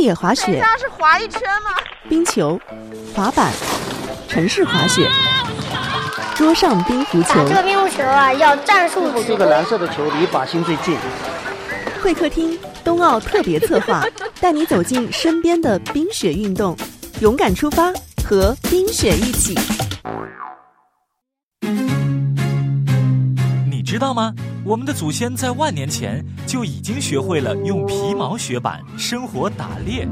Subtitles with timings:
[0.00, 1.76] 越野滑雪家是滑一圈吗？
[2.08, 2.58] 冰球、
[3.14, 3.52] 滑板、
[4.26, 5.06] 城市滑雪、
[6.34, 7.46] 桌上冰壶球。
[7.46, 9.12] 这个冰壶球啊，要战术。
[9.26, 10.96] 这个蓝色的球离靶心最近。
[12.02, 14.02] 会客厅冬奥特别策划，
[14.40, 16.74] 带你走进身边的冰雪运动，
[17.20, 17.92] 勇敢出发，
[18.24, 19.54] 和冰雪一起。
[23.70, 24.32] 你知道吗？
[24.62, 30.06] 我们的祖先在万年前就已经学会了用皮毛雪板生火打猎。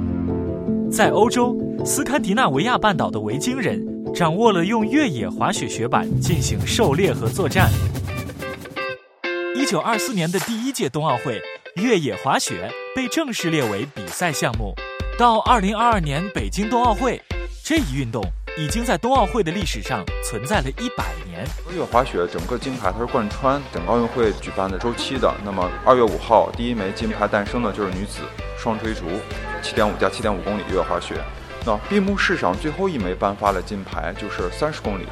[0.91, 7.71] 在欧洲斯堪的纳维亚半岛的维京人掌握了用越野滑雪雪板进行狩猎和作战。
[9.55, 11.39] 一九二四年的第一届冬奥会，
[11.77, 14.75] 越野滑雪被正式列为比赛项目。
[15.19, 17.21] 到二零二二年北京冬奥会，
[17.63, 18.25] 这一运动
[18.59, 21.47] 已经在冬奥会的历史上存在了一百年。
[21.71, 25.33] 越野滑雪整个金牌它是贯穿整个奥运会举办的周期的。
[25.45, 28.19] 那么二月五号第一枚金牌诞生的就是女子
[28.59, 29.05] 双追逐。
[29.63, 31.15] 七点五加七点五公里越野滑雪，
[31.65, 35.07] 那闭幕式上最后一枚颁发的金牌，就是三十公里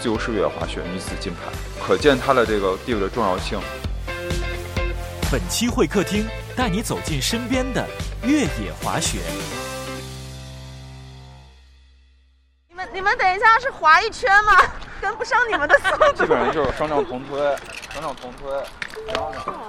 [0.00, 1.52] 自由式越野滑雪女子金牌，
[1.86, 3.58] 可见它的这个地位的重要性。
[5.30, 7.86] 本期会客厅带你走进身边的
[8.24, 9.18] 越野滑雪。
[13.06, 14.52] 们你们等一下是滑一圈吗？
[15.00, 16.12] 跟不上你们的速度。
[16.24, 17.38] 基本上就是双杖同推，
[17.90, 18.50] 双杖同推。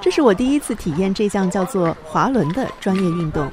[0.02, 3.48] 这是我第一次体验这项叫做滑轮的专业运动。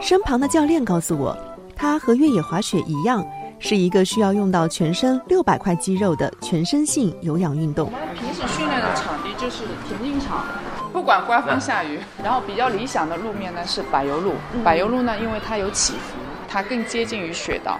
[0.00, 1.36] 身旁的教练告诉我，
[1.76, 3.24] 它和越野滑雪一样，
[3.60, 7.92] 是一个需要用到全身六百块肌肉的全身性有氧运动。
[7.92, 10.44] 我们平时训练的场地就是田径场，
[10.92, 12.00] 不管刮风下雨。
[12.24, 14.32] 然后比较理想的路面呢是柏油路，
[14.64, 16.16] 柏油路呢因为它有起伏，
[16.48, 17.78] 它更接近于雪道。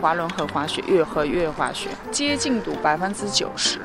[0.00, 3.80] 滑轮和滑雪，越和越滑雪接近度百分之九十。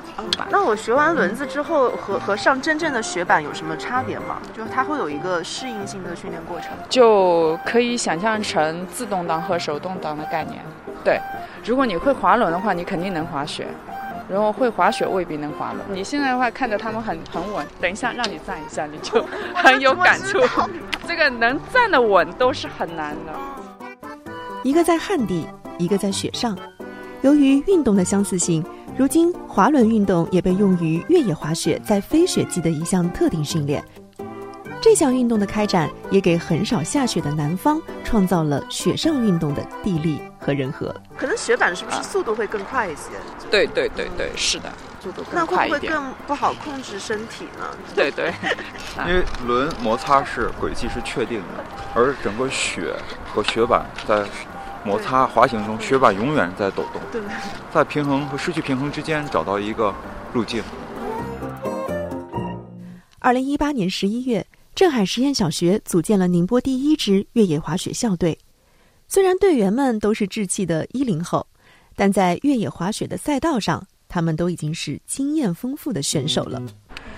[0.50, 4.40] 那我学完轮子之后，和和上真正的雪板有什么差别吗？
[4.56, 10.62] 就是它会有一个适应性的训练过程，就可以想象成自动挡和手动挡的概念。
[11.04, 11.20] 对，
[11.64, 13.66] 如果你会滑轮的话，你肯定能滑雪；
[14.30, 15.80] 然后会滑雪未必能滑轮。
[15.90, 20.40] 你现在的话看着他们很很稳，等一下让你站一下，你就 很有感触。
[21.08, 23.34] 这个能站得稳都是很难的。
[24.64, 25.48] 一个在旱地。
[25.78, 26.58] 一个在雪上，
[27.22, 28.64] 由于运动的相似性，
[28.98, 33.84] 如今滑轮运动也被用于越野滑雪在非雪季的一项特定训练。
[34.82, 40.94] 这项运动的开展也给很少下雪的南方创造了雪上运动的地利和人和。
[41.18, 43.10] 可能雪板是不是速度会更快一些？
[43.50, 44.72] 对对对对，是的，
[45.02, 45.80] 速度更快一点。
[45.80, 47.66] 那会不会更不好控制身体呢？
[47.96, 48.32] 对对，
[49.10, 51.64] 因为轮摩擦是轨迹是确定的，
[51.96, 52.94] 而整个雪
[53.34, 54.24] 和雪板在。
[54.86, 57.02] 摩擦滑行中，雪板永远在抖动，
[57.74, 59.92] 在平衡和失去平衡之间找到一个
[60.32, 60.64] 路径。
[63.18, 68.38] 二零一八年十一月，镇海实验小学组建了宁波第一支越野滑雪校队。
[69.08, 71.48] 虽然队员们都是稚气的一零后，
[71.96, 76.62] 但在越野滑雪的赛道上，他们都已经是经验丰富的选手了。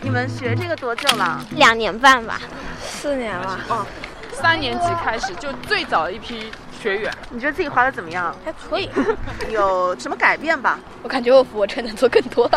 [0.01, 1.45] 你们学这个多久了？
[1.51, 2.39] 两年半吧，
[2.79, 3.59] 四年了。
[3.67, 3.85] 哦，
[4.31, 6.49] 三年级开始就最早一批。
[6.77, 8.33] 学员，你觉得自己滑的怎么样？
[8.45, 8.89] 还可以，
[9.49, 10.79] 有什么改变吧？
[11.03, 12.43] 我感觉我俯卧撑能做更多。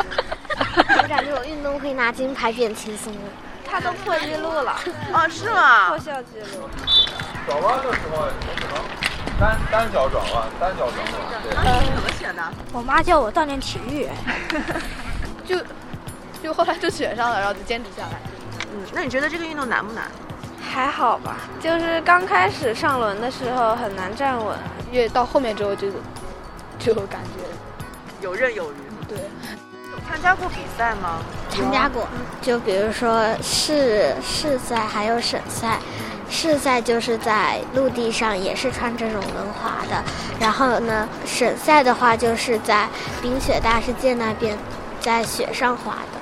[1.03, 3.21] 我感觉我运动会拿金牌变轻松了。
[3.65, 4.77] 他都破纪录了。
[5.13, 5.89] 哦，是吗？
[5.89, 6.69] 破校纪录。
[7.47, 8.75] 转弯的时候只能
[9.41, 11.65] 单单脚转弯，单脚转弯。
[11.65, 12.43] 那你怎么选的？
[12.73, 14.09] 我妈叫我锻炼体育。
[15.47, 15.57] 就
[16.43, 18.21] 就后来就选上了，然后就坚持下来。
[18.73, 20.05] 嗯，那你觉得这个运动难不难？
[20.61, 24.57] 还好吧，就是刚开始上轮的时候很难站稳，
[24.93, 25.89] 越到后面之后就
[26.79, 27.41] 就感觉
[28.21, 28.77] 游刃有余。
[29.09, 31.19] 对，有参加过比赛吗？
[31.49, 32.07] 参加过，
[32.41, 35.79] 就比如说市市赛还有省赛。
[36.33, 40.01] 市赛就是在陆地上也是穿这种轮滑的，
[40.39, 42.89] 然后呢，省赛的话就是在
[43.21, 44.57] 冰雪大世界那边
[45.01, 46.20] 在雪上滑的。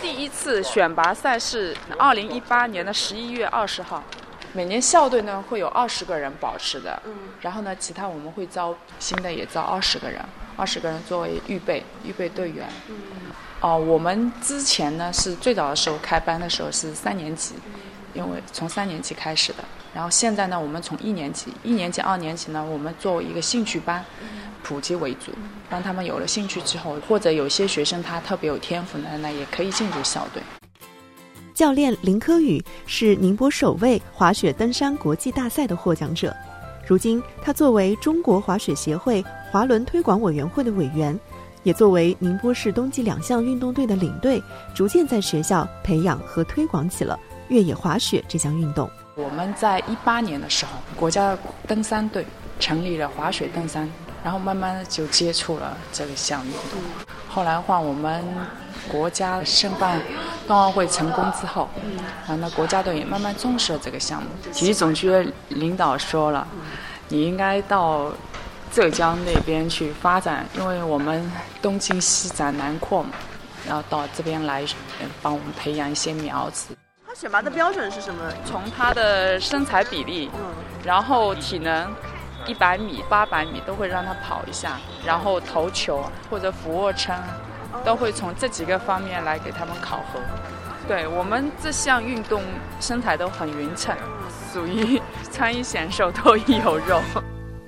[0.00, 4.02] 第一次选拔赛是二零一八年的十一月二十号，
[4.52, 7.00] 每年校队呢会有二十个人保持的，
[7.40, 10.22] 然后呢，其他我们会招新的也招二十个人，
[10.56, 12.68] 二十个人作为预备预备队员。
[13.60, 17.54] 哦，我们之前呢是最早的时候开班的时候是三年级，
[18.12, 19.64] 因为从三年级开始的，
[19.94, 24.04] 然后现在呢我们从一年级，一年级二年级呢我们作为一个兴趣班。
[24.66, 25.30] 普及为主，
[25.70, 30.42] 让他们有了兴趣之后，或者有些学生他特别有天赋呢，那也可以进入校队。
[31.54, 36.34] 教练林科宇是宁波首位滑雪登山国际大赛的获奖者，
[36.84, 41.16] 如今他作为中国滑雪协会滑轮推广委员会的委员，
[41.62, 44.42] 也作为宁波市冬季两项运动队的领队，
[44.74, 47.16] 逐渐在学校培养和推广起了
[47.46, 48.90] 越野滑雪这项运动。
[49.14, 51.38] 我们在一八年的时候，国家
[51.68, 52.26] 登山队
[52.58, 53.88] 成立了滑雪登山，
[54.22, 56.52] 然后慢慢的就接触了这个项目。
[57.28, 58.24] 后来换我们
[58.88, 60.00] 国家申办
[60.46, 61.68] 冬奥会成功之后，
[62.26, 64.28] 然后呢，国家队也慢慢重视了这个项目。
[64.52, 66.46] 体育总局领导说了，
[67.08, 68.10] 你应该到
[68.72, 71.30] 浙江那边去发展，因为我们
[71.60, 73.10] 东进西展南扩嘛，
[73.66, 74.64] 然后到这边来
[75.20, 76.74] 帮我们培养一些苗子。
[77.06, 78.22] 他选拔的标准是什么？
[78.44, 80.54] 从他的身材比例，嗯，
[80.84, 81.92] 然后体能，
[82.46, 87.14] 一百米、八百米都会让他跑一下，然后投球或者俯卧撑，
[87.84, 90.20] 都会从这几个方面来给他们考核。
[90.88, 92.42] 对我们这项运动
[92.80, 93.96] 身材都很匀称，
[94.52, 95.02] 属于
[95.32, 97.00] 穿衣显瘦，脱衣有肉。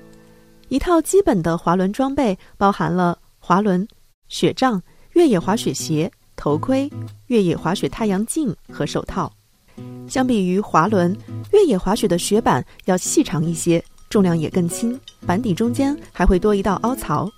[0.69, 3.85] 一套基本的滑轮装备包含了滑轮、
[4.27, 4.81] 雪杖、
[5.13, 6.89] 越野滑雪鞋、头盔、
[7.27, 9.31] 越野滑雪太阳镜和手套。
[10.07, 11.15] 相比于滑轮，
[11.51, 17.29] 越野滑雪的雪板要细长一些，重量也更轻，板底中间还会多一道凹槽，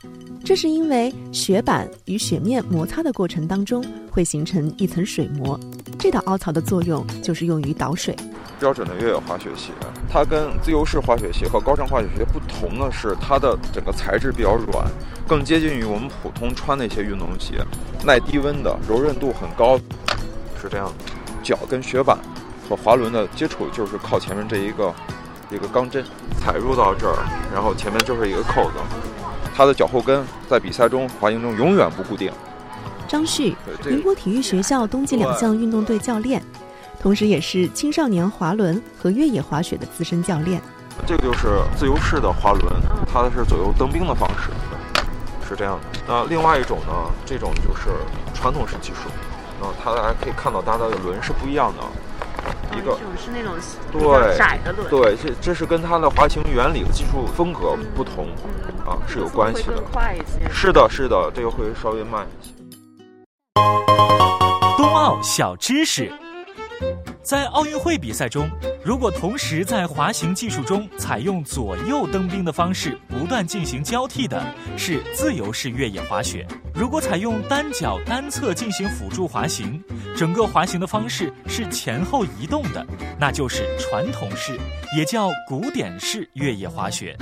[0.42, 5.60] 这是因为雪板与雪面摩擦的过程当中会形成一层水膜，
[6.00, 8.16] 这道凹槽的作用就是用于导水。
[8.58, 9.74] 标准的越野滑雪鞋，
[10.10, 14.88] 它跟自由式滑雪鞋和高山滑雪鞋不同的是，它的整个材质比较软，
[15.28, 17.56] 更接近于我们普通穿的一些运动鞋，
[18.06, 19.78] 耐低温的，柔韧度很高，
[20.62, 20.90] 是这样。
[21.44, 22.18] 脚跟雪板
[22.70, 24.94] 和滑轮的接触就是靠前面这一个
[25.52, 26.04] 一个钢针
[26.40, 27.18] 踩入到这儿，
[27.54, 28.78] 然后前面就是一个扣子。
[29.54, 32.32] 他的脚后跟在比赛中滑行中永远不固定。
[33.08, 33.54] 张旭，
[33.86, 36.42] 宁波体育学校冬季两项运动队教练，
[37.02, 40.62] 同时也是青少年滑轮和越野滑雪的资深教练。
[41.06, 42.74] 这个就是自由式的滑轮，
[43.12, 44.52] 它的是左右蹬冰的方式，
[45.48, 46.00] 是这样的。
[46.08, 46.94] 那另外一种呢，
[47.26, 47.90] 这种就是
[48.34, 49.10] 传统式技术。
[49.60, 51.84] 那，它大家可以看到，它的轮是不一样的。
[52.78, 53.54] 一个是那种
[53.92, 58.28] 对窄的轮，对，这这是跟它的滑行原理、技术风格不同
[58.86, 59.82] 啊，是有关系的。
[59.92, 60.50] 快一些。
[60.52, 62.52] 是的，是的，这个会稍微慢一些。
[64.78, 66.12] 冬奥小知识。
[67.22, 68.50] 在奥运会比赛中，
[68.84, 74.44] 如果同时在滑行技术中采用左右蹬冰的方式不断进行交替的，
[74.76, 76.44] 是自由式越野滑雪；
[76.74, 79.80] 如果采用单脚单侧进行辅助滑行，
[80.18, 82.84] 整个滑行的方式是前后移动的，
[83.20, 84.60] 那就是传统式，
[84.98, 87.16] 也叫古典式越野滑雪。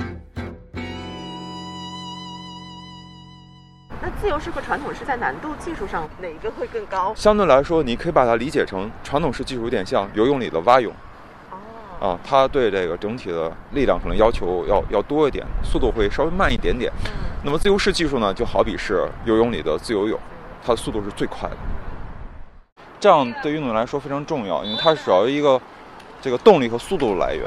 [4.00, 7.12] 那自由式和传统式在难度技术上哪一个会更高？
[7.14, 10.90] 相对来说，你可以把它理解成传统式技术有点像游泳里的蛙泳。
[12.00, 12.08] 哦。
[12.08, 16.90] 啊，它对这个整体的力量可能要求要要多一点，速度会稍微慢一点点。
[17.04, 17.10] 嗯。
[17.44, 20.18] 那么自由式技术呢，就好比是游泳里的自由泳，
[20.64, 21.56] 它的速度是最快的。
[22.98, 25.58] 这样对运动员来说非常重要，因为它是主要一个
[26.20, 27.44] 这个动力和速度的来源。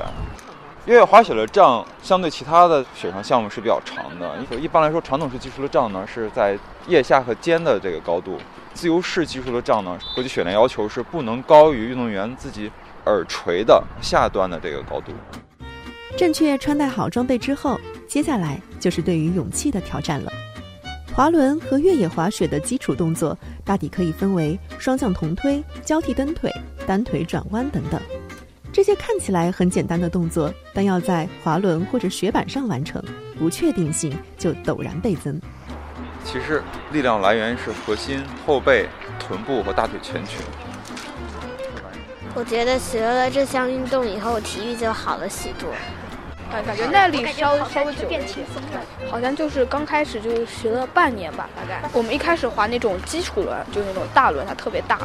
[0.85, 4.35] 越野滑雪的杖相对其他的雪上项目是比较长的。
[4.57, 6.57] 一般来说，传统式技术的杖呢是在
[6.87, 8.33] 腋下和肩的这个高度；
[8.73, 12.69] 自由式技术的杖呢，国际雪联要求是不能高于运动员自己
[13.05, 15.11] 耳垂的下端的这个高度。
[16.15, 20.31] 正确穿戴好装备之后，接下来就是对于勇气的挑战了。
[21.13, 26.51] 滑轮和越野滑雪的基础动作大抵可以分为双向同推、交替蹬腿、
[26.87, 28.01] 单腿转弯等等。
[28.71, 32.99] 这些看起来很简单的动作，但要在滑轮或者雪板上完成，
[33.37, 35.39] 不确定性就陡然倍增。
[36.23, 38.87] 其实力量来源是核心、后背、
[39.19, 40.39] 臀部和大腿前群。
[42.35, 45.69] 我觉得学了这项运动以后，体育就好了许多。
[46.51, 48.41] 感感觉那里稍稍微久一些，
[49.09, 51.87] 好像就是刚开始就学了半年吧，大概。
[51.93, 54.99] 我们一开始滑那种基础轮，就是那种大轮，它特别大。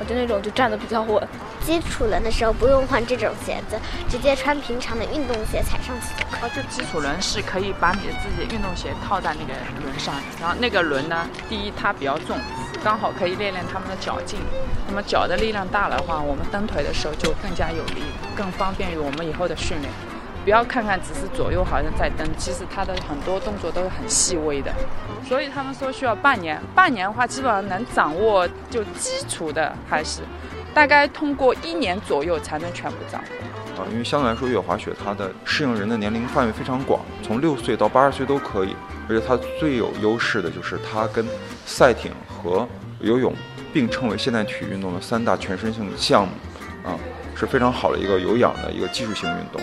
[0.00, 1.20] 我就那种就站得比较稳。
[1.64, 3.76] 基础轮的时候不用换这种鞋子，
[4.08, 6.40] 直接穿平常的运动鞋踩上去就可以。
[6.42, 12.38] 哦，就基础轮是可以把你的自己的运动鞋套在那个轮上，然后那个轮呢，第一它比较重，
[12.84, 14.38] 刚好可以练练他们的脚劲。
[14.86, 18.02] 那么脚的力量大的话，我们蹬腿的时候就更加有力，
[18.36, 19.92] 更方便于我们以后的训练。
[20.44, 24.72] 不要看看只是左右好像在蹬，其实它的很多动作都是很细微的，
[25.22, 26.58] 所以他们说需要半年。
[26.74, 30.22] 半年的话，基本上能掌握就基础的还是，
[30.72, 33.82] 大概通过一年左右才能全部掌握。
[33.82, 38.74] 啊，因为相对来说，越野滑雪它的适应人的年龄范围非常广，从六岁到八十岁都可以。
[39.06, 41.26] 而且它最有优势的就是它跟
[41.66, 42.66] 赛艇和
[43.00, 43.34] 游泳
[43.72, 46.32] 并称为现代体育运动的三大全身性项目，
[46.88, 46.98] 啊，
[47.34, 49.60] 是非常好的一个有氧的一个技术性运动。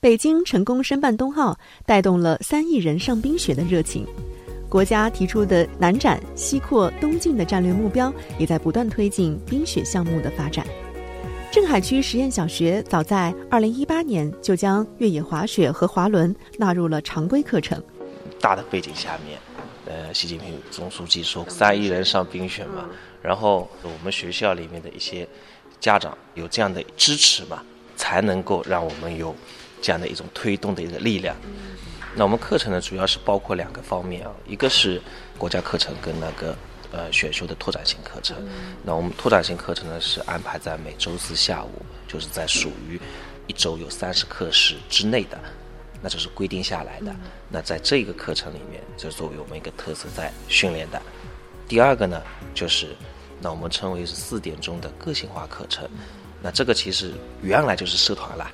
[0.00, 4.04] 北京成功申办冬奥，带动了三亿人上冰雪的热情。
[4.68, 10.66] 国家提出的南展、西扩、东进的战略目标，也在不断推进冰雪项目的发展。
[11.52, 17.80] 镇海区实验小学早在2018年就将越野滑雪和滑轮纳入了常规课程。
[18.40, 19.38] 大的背景下面，
[19.86, 22.88] 呃，习近平总书记说三亿人上冰雪嘛，
[23.22, 25.26] 然后我们学校里面的一些
[25.80, 27.62] 家长有这样的支持嘛，
[27.96, 29.34] 才能够让我们有
[29.80, 31.36] 这样的一种推动的一个力量。
[32.14, 35.00] 那我们课程呢，主要是包括两个方面啊，一个是
[35.36, 36.56] 国家课程跟那个。
[36.94, 38.36] 呃，选修的拓展性课程，
[38.84, 41.70] 那我们拓展性课程呢是安排在每周四下午，
[42.06, 43.00] 就是在属于
[43.46, 45.40] 一周有三十课时之内的，
[46.02, 47.14] 那就是规定下来的。
[47.48, 51.00] 那在这个课程里面，就作为我们一个特色在训练的。
[51.68, 52.20] 第二个呢，
[52.52, 52.94] 就是
[53.40, 55.88] 那我们称为是四点钟的个性化课程，
[56.42, 58.50] 那这个其实原来就是社团啦。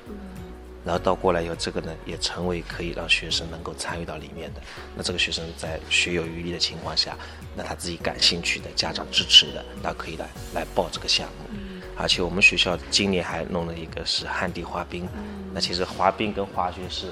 [0.85, 4.61] 然后到过来以后，这个呢也成为可以让学生能够参与到里面的。
[4.95, 7.17] 那这个学生在学有余力的情况下，
[7.55, 11.57] 那他自己感兴趣的、家长支持的，那可以来来报这个项目。
[11.97, 15.05] 而且我们学校今年还弄了一个是旱地滑冰。
[15.53, 17.07] 那其实滑冰跟滑雪是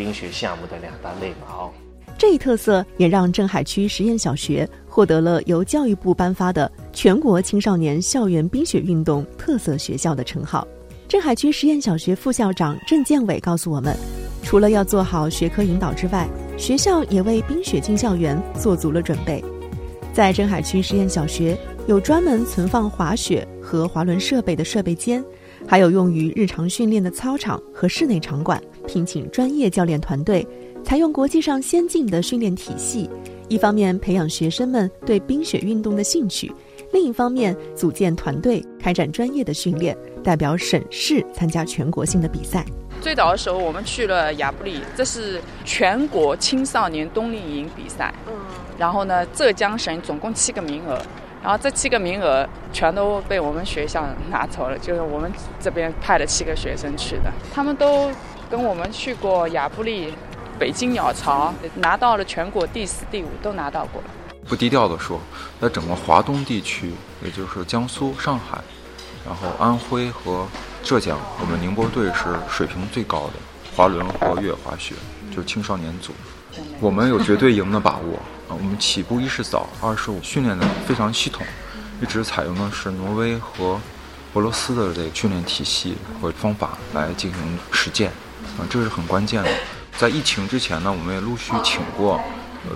[0.00, 1.70] 冰雪项目的两大类嘛哦。
[2.16, 10.66] 这一特色也让镇海区实验小学获得了由教育部颁发的全国青少年校园冰雪运动特色学校的称号。
[11.06, 13.94] 镇海区实验小学副校长郑建伟告诉我们，
[14.42, 16.26] 除了要做好学科引导之外，
[16.56, 19.44] 学校也为冰雪进校园做足了准备。
[20.14, 25.22] 在镇海区实验小学，有专门存放滑雪和滑轮设备的设备间，
[25.66, 30.44] 还有用于日常训练的操场和室内场馆，聘请专业教练团队，
[30.82, 33.08] 采用国际上先进的训练体系，
[33.48, 36.52] 一方面培养学生们对冰雪运动的兴趣。
[36.92, 42.66] 另一方面，组建团队开展专业的训练，代表省市参加全国性的比赛。
[43.00, 48.12] 最早的时候，我们去了亚布力，这是全国青少年冬令营比赛。
[48.26, 48.32] 嗯。
[48.76, 51.00] 然后呢，浙江省总共七个名额，
[51.44, 55.30] 然后这七个名额全都被我们学校拿走了，就是我们
[55.60, 58.10] 这边派了七个学生去的，他们都
[58.50, 60.12] 跟我们去过亚布力、
[60.58, 64.08] 北京鸟巢，拿到了全国第四、第五，都拿到过了。
[64.48, 65.20] 不低调的说，
[65.60, 66.92] 在整个华东地区，
[67.22, 68.58] 也就是江苏、上海，
[69.24, 70.48] 然后安徽和
[70.82, 73.34] 浙江，我们宁波队是水平最高的
[73.76, 74.96] 滑轮和越野滑雪，
[75.30, 76.12] 就是青少年组，
[76.80, 78.16] 我们有绝对赢的把握
[78.48, 78.50] 啊！
[78.58, 81.46] 我们起步一是早，二是我训练的非常系统，
[82.02, 83.80] 一直采用的是挪威和
[84.34, 88.10] 俄罗斯的这个训练体系和方法来进行实践
[88.58, 89.50] 啊，这是很关键的。
[89.98, 92.20] 在疫情之前呢，我们也陆续请过。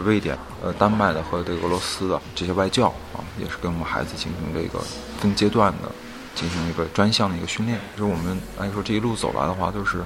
[0.02, 4.82] 瑞典、呃，丹麦的和这个俄罗斯的这些外教啊，也是跟我们孩子进行这个
[5.18, 5.92] 分阶段的
[6.34, 7.78] 进行一个专项的一个训练。
[7.94, 10.02] 就是我们按说这一路走来的话，都是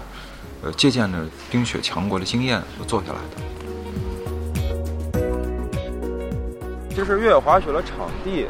[0.64, 3.36] 呃借鉴着冰雪强国的经验做下来的。
[6.96, 8.48] 这是越野滑雪的场地，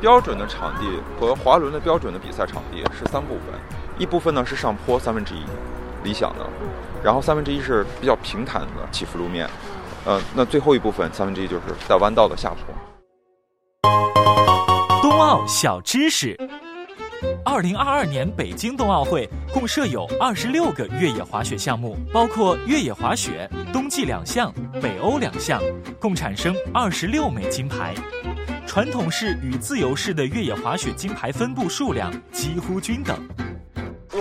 [0.00, 0.86] 标准的场地
[1.18, 3.58] 和滑轮的标准的比赛场地是三部分，
[3.98, 5.42] 一部分呢是上坡三分之一，
[6.02, 6.46] 理想的，
[7.02, 9.48] 然后三分之一是比较平坦的起伏路面。
[10.04, 12.74] 呃，那最后一部分三分之一就是带弯道的下坡。
[15.02, 16.38] 冬奥小知识：
[17.44, 25.60] 二零二二年北京冬奥会共设有二十六个越野滑雪项目，包括越野滑雪、冬季两项、北欧两项，
[25.98, 27.94] 共产生二十六枚金牌。
[28.66, 33.18] 传统式与自由式的越野滑雪金牌分布数量几乎均等。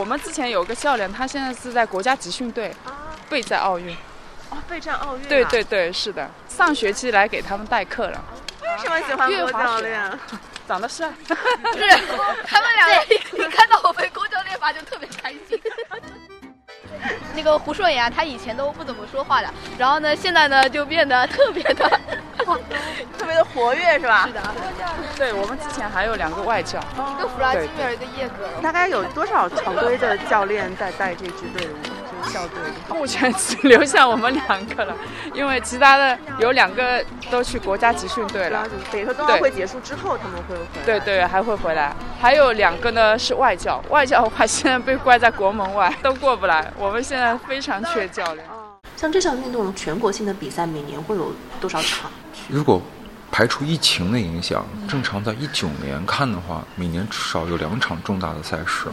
[0.10, 2.74] 我们之前有个教练，他现在是在国家集训队
[3.30, 3.96] 备战奥运。
[4.50, 5.22] 哦，备战奥运。
[5.28, 8.20] 对对对，是的，上学期来给他们代课了。
[8.60, 10.20] 为什么喜欢郭教练？
[10.68, 11.08] 长得帅。
[11.28, 11.88] 不是，
[12.44, 13.06] 他们两个
[13.38, 15.62] 一看到我被郭教练吧，就特别开心。
[17.36, 22.00] 那个胡硕言，他以前都不怎么说话的，然后呢，现在呢就变得特别的，
[23.18, 24.26] 特别的活跃，是吧？
[24.28, 24.42] 是的。
[25.18, 28.48] 对我们之前还有两个外教，一个弗拉基米尔，一个叶格。
[28.62, 32.30] 大概有多少常规的教练在带这支队伍？
[32.30, 34.94] 校队目前只留下我们两个了，
[35.34, 38.68] 因为其他的有两个都去国家集训队了。
[38.92, 40.86] 等于说冬奥会结束之后他们会回来。
[40.86, 41.96] 对对，还会回来。
[42.22, 46.70] 还有两个呢是外教，外教的话现在被关在国门外，都过不来。
[46.78, 48.46] 我们现在非常缺教练。
[48.98, 52.12] 像这项运动全国性的比赛，每年会有多少场？
[52.50, 52.82] 如果
[53.32, 58.90] 排除疫情的影响，正常在一九年看的话，每年至少有两场重大的赛事。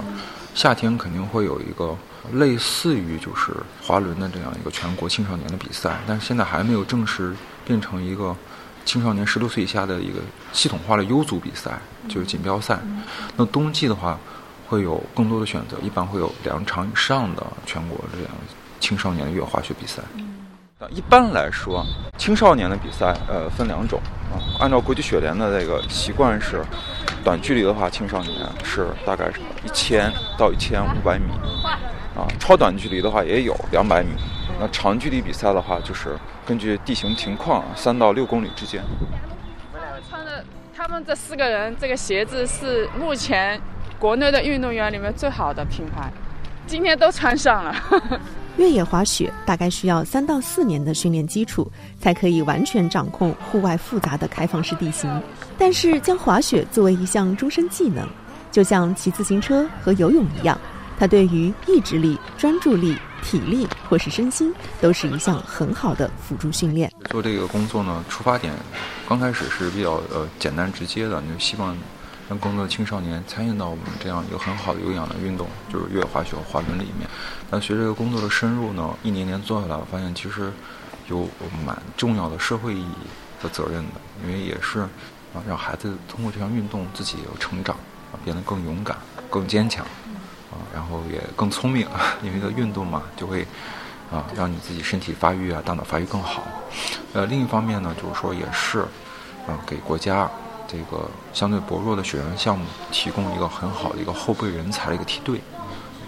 [0.54, 1.96] 夏天肯定会有一个
[2.32, 7.34] 类似于就是滑轮的这样一个全国青少年的比赛，但是现在还没有正式
[7.64, 8.36] 变成一个
[8.84, 10.20] 青少年十六岁以下的一个
[10.52, 12.78] 系统化的优组比赛，就是锦标赛。
[13.36, 14.18] 那冬季的话，
[14.68, 18.30] 会有更多的选择，一般会有两场以上的全国这样
[18.80, 20.02] 青少年的越野滑雪比赛。
[20.90, 21.84] 一般来说，
[22.16, 24.00] 青少年的比赛呃分两种
[24.32, 26.62] 啊，按照国际雪联的这个习惯是。
[27.24, 31.24] 短距离的话，青少年是大概是一千到一千五百米，
[32.14, 34.10] 啊，超短距离的话也有两百米。
[34.60, 36.16] 那长距离比赛的话，就是
[36.46, 38.80] 根据地形情况，三到六公里之间。
[40.08, 43.60] 穿的他们这四个人，这个鞋子是目前
[43.98, 46.08] 国内的运动员里面最好的品牌，
[46.64, 47.74] 今天都穿上了。
[48.56, 51.70] 越野滑雪大概需要三到四年的训练基础，
[52.00, 55.10] 才可以完全掌控户外复杂的开放式地形。
[55.58, 58.06] 但是，将滑雪作为一项终身技能，
[58.50, 60.58] 就像骑自行车和游泳一样，
[60.98, 62.96] 它对于意志力、专注力。
[63.22, 66.88] 体力或是身心都是一项很好的辅助训练。
[67.10, 68.52] 做这个工作呢，出发点
[69.08, 71.76] 刚开始是比较呃简单直接的，就希望
[72.28, 77.08] 让更多的青少年参与到我们这样一个很好的有氧的运动，就是越野滑雪滑轮里面。
[77.50, 80.52] 那随着工作的深入呢，一年年做下来，我发现其实
[81.08, 81.28] 有
[81.64, 83.06] 蛮重要的社会意义
[83.40, 87.76] 和责任的，因为也是啊让孩子通过这项运动自己有成长，
[88.12, 88.96] 啊变得更勇敢、
[89.30, 89.84] 更坚强。
[89.84, 91.86] 啊然后也更聪明，
[92.22, 93.46] 因为个运动嘛，就会
[94.10, 96.42] 啊让你自己身体发育啊，大脑发育更好。
[97.12, 98.80] 呃，另一方面呢，就是说也是
[99.46, 100.30] 啊给国家
[100.68, 105.40] 这个相对薄弱的雪山项目提供一个很好的一个后备人才的一个梯队，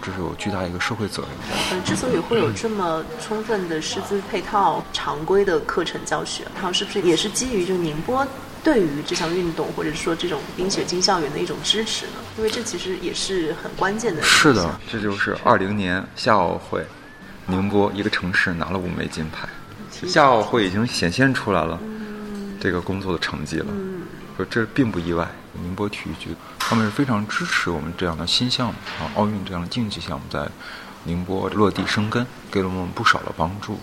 [0.01, 1.31] 这是有巨大一个社会责任。
[1.71, 8.25] 嗯，之所以会有这么充分的师资配套、常规的课程教学，它是不是也是基于就宁波？
[8.61, 12.13] 对于这项运动，或者说这种冰雪进校园的一种支持呢？
[12.37, 14.21] 因为这其实也是很关键的。
[14.21, 16.85] 是的，这就是二零年夏奥会，
[17.45, 19.47] 宁波一个城市拿了五枚金牌，
[20.05, 21.79] 夏奥会已经显现出来了
[22.59, 23.67] 这个工作的成绩了。
[24.39, 25.27] 说这并不意外，
[25.61, 30.47] 宁波体育局他们是非常支持我们这样的新项目啊，奥运这样的竞技项目在
[31.03, 33.77] 宁波落地生根，给了我们不少的帮助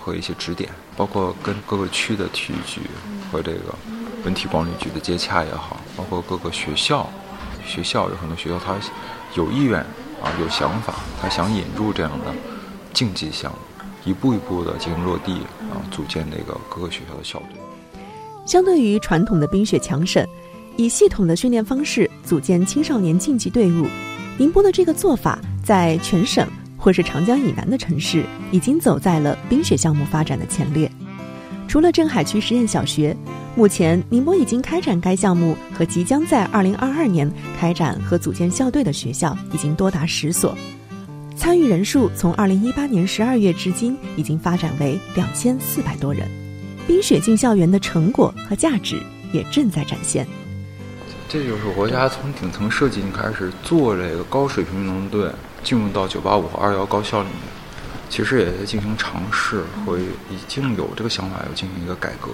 [0.00, 2.80] 和一些指点，包括跟各个区的体育局。
[3.30, 3.74] 和这个
[4.24, 7.08] 文体管理局的接洽也好，包括各个学校，
[7.64, 8.74] 学校有很多学校，他
[9.34, 9.80] 有意愿
[10.20, 12.34] 啊，有想法，他想引入这样的
[12.92, 13.58] 竞技项目，
[14.04, 15.32] 一步一步的进行落地
[15.70, 17.60] 啊，组建那个各个学校的校队。
[18.44, 20.26] 相对于传统的冰雪强省，
[20.76, 23.86] 以系统的训练方式组建青少年竞技队伍，
[24.36, 30.90] 宁波的这个做法，在全省或是长江以南的城市，已经走在了冰雪项目发展的前列。
[31.68, 33.16] 除了镇海区实验小学，
[33.54, 40.54] 目前宁波已经开展该项目和即将在二零二二年开展和组建校队的学校已经多达十所，
[41.36, 46.41] 参与人数从二零一八年十二月至今已经发展为两千四百多人。
[46.86, 49.00] 冰雪进校园的成果和价值
[49.32, 50.26] 也正在展现。
[51.28, 55.30] 这就是国家从顶层设计开始做这个高水平运动队
[55.62, 57.38] 进入到九八五和二幺高校里面。
[58.10, 62.28] 其实也在进行尝试，和已经有这个想法要进行一个改革。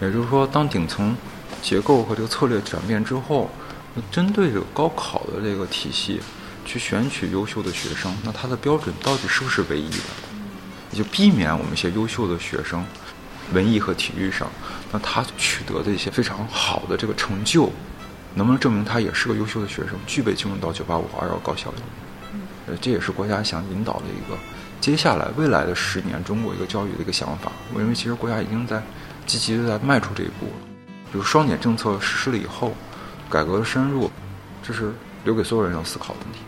[0.00, 1.16] 也就是说，当顶层
[1.60, 3.50] 结构和这个策略转变之后，
[4.12, 6.20] 针对这个高考的这个体系
[6.64, 9.96] 去选取优秀的学生，那它的标准到底是不是唯一的？
[10.92, 12.84] 也就避免我们一些优秀的学生，
[13.52, 14.48] 文艺和体育上，
[14.90, 17.70] 那他取得的一些非常好的这个成就，
[18.34, 22.42] 能不能证明他也是个优秀的学生，具备进入到九八五和二幺高校里面？
[22.68, 24.38] 呃，这也是国家想引导的一个。
[24.80, 28.82] 接下来未来的十年，中国一个教育的一个想法，我认为其实国家已经在
[29.26, 30.52] 积极的在迈出这一步了。
[31.12, 32.72] 比如双减政策实施了以后，
[33.28, 34.10] 改革的深入，
[34.62, 34.92] 这是
[35.24, 36.38] 留给所有人要思考的问题。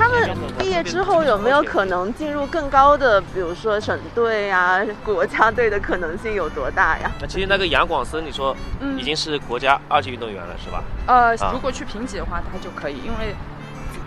[0.00, 7.10] 他们毕业之后有没有可能进入更高的，比如说省队呀、国家队的可能性有多大呀？
[7.20, 8.56] 那其实那个杨广森，你说
[8.98, 10.82] 已经是国家二级运动员了，是吧？
[11.06, 13.34] 呃，如果去评级的话，他就可以，因为。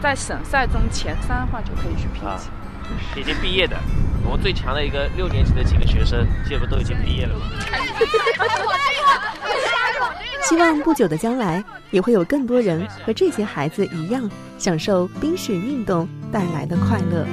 [0.01, 2.49] 在省赛中前三的话就可以去评级，
[3.17, 3.77] 已经毕业的，
[4.25, 7.45] 我们最强的一个六年级的几个学生，这不都已经毕业了吗？
[10.43, 17.25] 希望不久的将来，也会有更多人和这些孩子一样，享受冰雪运动带来的快乐。